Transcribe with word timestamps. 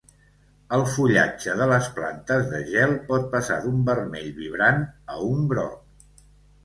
El 0.75 0.85
fullatge 0.93 1.53
de 1.59 1.67
les 1.71 1.89
plantes 1.99 2.49
de 2.53 2.63
gel 2.71 2.95
pot 3.11 3.29
passar 3.37 3.61
d'un 3.67 3.87
vermell 3.91 4.33
vibrant 4.41 4.83
a 5.17 5.23
un 5.31 5.45
groc. 5.53 6.25